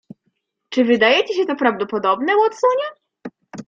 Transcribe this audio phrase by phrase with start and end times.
[0.69, 2.85] "Czy wydaje ci się to prawdopodobne, Watsonie?"